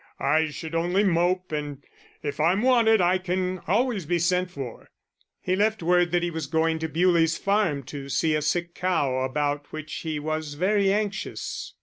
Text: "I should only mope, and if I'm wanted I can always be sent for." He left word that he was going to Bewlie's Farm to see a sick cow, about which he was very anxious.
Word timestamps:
"I 0.23 0.49
should 0.49 0.73
only 0.73 1.03
mope, 1.03 1.51
and 1.51 1.83
if 2.23 2.39
I'm 2.39 2.63
wanted 2.63 3.01
I 3.01 3.19
can 3.19 3.59
always 3.67 4.07
be 4.07 4.17
sent 4.17 4.49
for." 4.49 4.89
He 5.39 5.55
left 5.55 5.83
word 5.83 6.09
that 6.11 6.23
he 6.23 6.31
was 6.31 6.47
going 6.47 6.79
to 6.79 6.89
Bewlie's 6.89 7.37
Farm 7.37 7.83
to 7.83 8.09
see 8.09 8.33
a 8.33 8.41
sick 8.41 8.73
cow, 8.73 9.19
about 9.19 9.71
which 9.71 9.93
he 9.97 10.17
was 10.17 10.55
very 10.55 10.91
anxious. 10.91 11.75